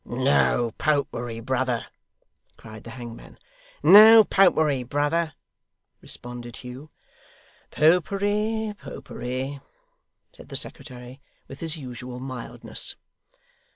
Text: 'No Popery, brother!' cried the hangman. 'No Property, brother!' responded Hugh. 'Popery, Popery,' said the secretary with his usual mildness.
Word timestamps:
'No 0.03 0.71
Popery, 0.79 1.41
brother!' 1.41 1.85
cried 2.57 2.85
the 2.85 2.89
hangman. 2.89 3.37
'No 3.83 4.23
Property, 4.23 4.81
brother!' 4.81 5.35
responded 6.01 6.55
Hugh. 6.57 6.89
'Popery, 7.69 8.73
Popery,' 8.81 9.59
said 10.35 10.49
the 10.49 10.55
secretary 10.57 11.21
with 11.47 11.59
his 11.59 11.77
usual 11.77 12.19
mildness. 12.19 12.95